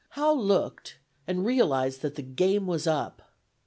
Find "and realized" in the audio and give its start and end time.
1.27-2.01